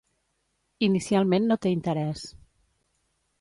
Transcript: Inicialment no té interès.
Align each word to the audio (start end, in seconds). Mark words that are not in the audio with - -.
Inicialment 0.87 1.45
no 1.51 1.59
té 1.67 1.75
interès. 1.75 2.25